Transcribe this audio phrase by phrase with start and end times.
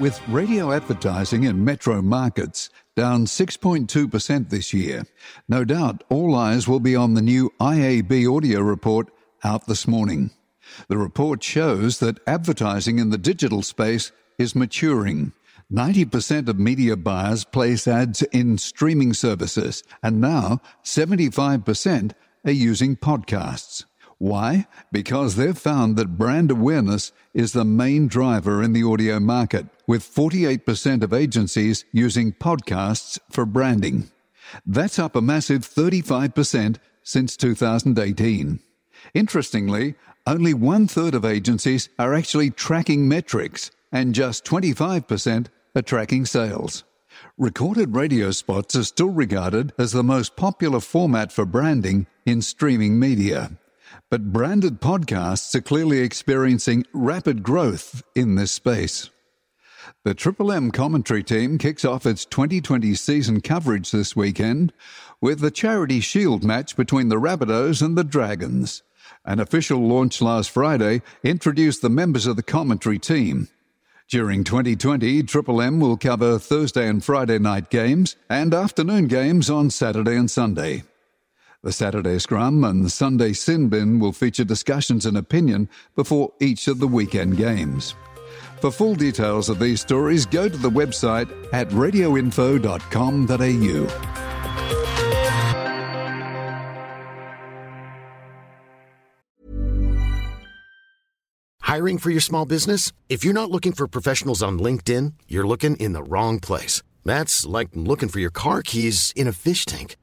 [0.00, 5.04] With radio advertising in metro markets down 6.2% this year,
[5.48, 9.08] no doubt all eyes will be on the new IAB audio report
[9.44, 10.30] out this morning.
[10.88, 15.32] The report shows that advertising in the digital space is maturing.
[15.70, 22.12] 90% of media buyers place ads in streaming services, and now 75%
[22.44, 23.84] are using podcasts.
[24.22, 24.68] Why?
[24.92, 30.02] Because they've found that brand awareness is the main driver in the audio market, with
[30.02, 34.10] 48% of agencies using podcasts for branding.
[34.64, 38.60] That's up a massive 35% since 2018.
[39.12, 39.94] Interestingly,
[40.26, 46.84] only one third of agencies are actually tracking metrics, and just 25% are tracking sales.
[47.36, 52.98] Recorded radio spots are still regarded as the most popular format for branding in streaming
[52.98, 53.50] media.
[54.08, 59.10] But branded podcasts are clearly experiencing rapid growth in this space.
[60.04, 64.72] The Triple M commentary team kicks off its 2020 season coverage this weekend
[65.20, 68.82] with the Charity Shield match between the Rabbitohs and the Dragons.
[69.24, 73.48] An official launch last Friday introduced the members of the commentary team.
[74.08, 79.70] During 2020, Triple M will cover Thursday and Friday night games and afternoon games on
[79.70, 80.82] Saturday and Sunday.
[81.62, 86.80] The Saturday Scrum and Sunday Sin Bin will feature discussions and opinion before each of
[86.80, 87.94] the weekend games.
[88.62, 93.88] For full details of these stories, go to the website at radioinfo.com.au.
[101.60, 102.92] Hiring for your small business?
[103.08, 106.84] If you're not looking for professionals on LinkedIn, you're looking in the wrong place.
[107.04, 109.96] That's like looking for your car keys in a fish tank.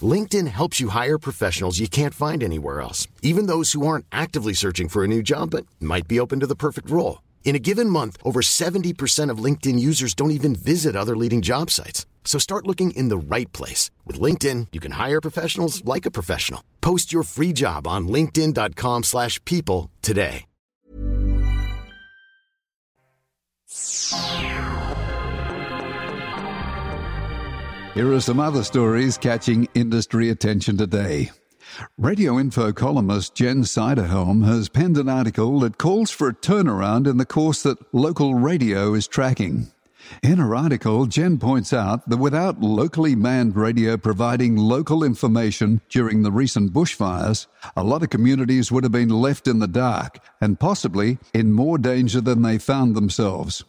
[0.00, 4.52] LinkedIn helps you hire professionals you can't find anywhere else, even those who aren't actively
[4.52, 7.25] searching for a new job but might be open to the perfect role.
[7.46, 11.70] In a given month, over 70% of LinkedIn users don't even visit other leading job
[11.70, 12.04] sites.
[12.24, 13.88] So start looking in the right place.
[14.04, 16.62] With LinkedIn, you can hire professionals like a professional.
[16.80, 20.44] Post your free job on linkedin.com slash people today.
[27.94, 31.30] Here are some other stories catching industry attention today.
[31.98, 37.16] Radio Info columnist Jen Seyderhelm has penned an article that calls for a turnaround in
[37.16, 39.68] the course that local radio is tracking.
[40.22, 46.22] In her article, Jen points out that without locally manned radio providing local information during
[46.22, 50.60] the recent bushfires, a lot of communities would have been left in the dark and
[50.60, 53.64] possibly in more danger than they found themselves.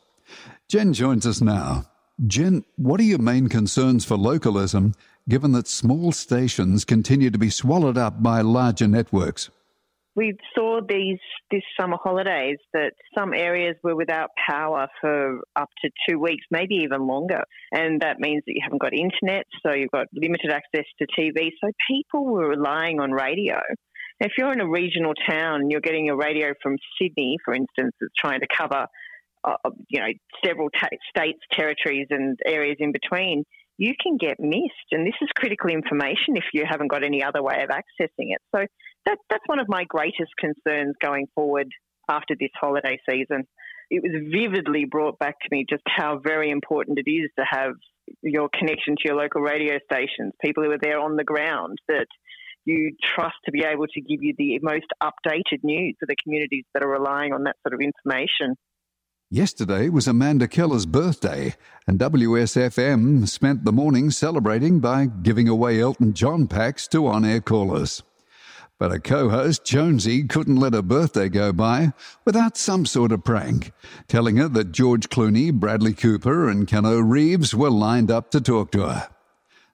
[0.68, 1.86] Jen joins us now.
[2.26, 4.96] Jen, what are your main concerns for localism
[5.30, 9.52] given that small stations continue to be swallowed up by larger networks?
[10.16, 11.20] We saw these
[11.52, 16.78] this summer holidays that some areas were without power for up to two weeks, maybe
[16.78, 17.44] even longer.
[17.72, 21.52] And that means that you haven't got internet, so you've got limited access to TV.
[21.64, 23.60] So people were relying on radio.
[24.20, 27.94] If you're in a regional town and you're getting your radio from Sydney, for instance,
[28.02, 28.88] that's trying to cover
[29.44, 30.08] uh, you know,
[30.46, 33.44] several ta- states, territories, and areas in between,
[33.78, 34.90] you can get missed.
[34.92, 38.42] And this is critical information if you haven't got any other way of accessing it.
[38.56, 38.66] So
[39.06, 41.68] that, that's one of my greatest concerns going forward
[42.10, 43.48] after this holiday season.
[43.90, 47.74] It was vividly brought back to me just how very important it is to have
[48.22, 52.08] your connection to your local radio stations, people who are there on the ground that
[52.66, 56.66] you trust to be able to give you the most updated news for the communities
[56.74, 58.56] that are relying on that sort of information.
[59.30, 61.54] Yesterday was Amanda Keller's birthday,
[61.86, 67.42] and WSFM spent the morning celebrating by giving away Elton John packs to on air
[67.42, 68.04] callers.
[68.80, 71.92] But a co host, Jonesy, couldn't let her birthday go by
[72.24, 73.74] without some sort of prank,
[74.08, 78.72] telling her that George Clooney, Bradley Cooper, and Keanu Reeves were lined up to talk
[78.72, 79.10] to her.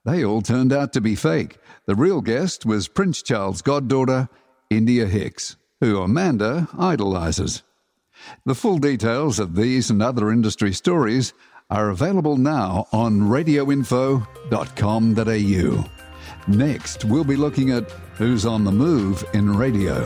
[0.04, 1.60] They all turned out to be fake.
[1.86, 4.30] The real guest was Prince Charles' goddaughter,
[4.72, 7.62] India Hicks, who Amanda idolizes.
[8.46, 11.34] The full details of these and other industry stories
[11.70, 15.90] are available now on radioinfo.com.au.
[16.48, 20.06] Next, we'll be looking at who's on the move in radio.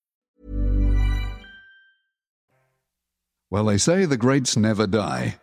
[3.51, 5.35] Well, they say the greats never die.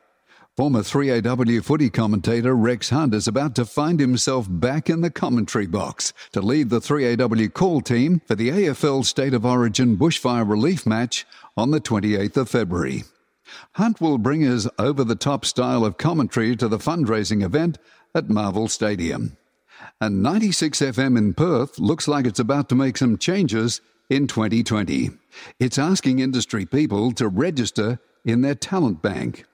[0.57, 5.67] Former 3AW footy commentator Rex Hunt is about to find himself back in the commentary
[5.67, 10.87] box to lead the 3AW call team for the AFL State of Origin bushfire relief
[10.87, 13.05] match on the 28th of February.
[13.73, 17.77] Hunt will bring his over the top style of commentary to the fundraising event
[18.15, 19.37] at Marvel Stadium.
[20.01, 25.11] And 96 FM in Perth looks like it's about to make some changes in 2020.
[25.61, 29.45] It's asking industry people to register in their talent bank.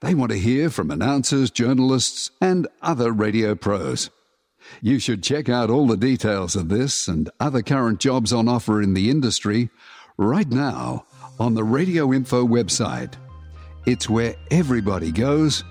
[0.00, 4.10] They want to hear from announcers, journalists, and other radio pros.
[4.80, 8.80] You should check out all the details of this and other current jobs on offer
[8.80, 9.70] in the industry
[10.16, 11.06] right now
[11.38, 13.14] on the Radio Info website.
[13.86, 15.64] It's where everybody goes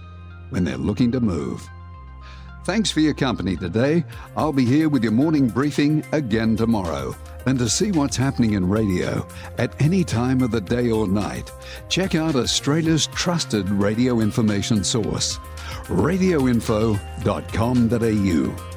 [0.49, 1.67] when they're looking to move.
[2.63, 4.05] Thanks for your company today.
[4.37, 7.13] I'll be here with your morning briefing again tomorrow.
[7.45, 9.27] And to see what's happening in radio
[9.57, 11.51] at any time of the day or night,
[11.89, 15.39] check out Australia's trusted radio information source,
[15.87, 18.72] radioinfo.com.au.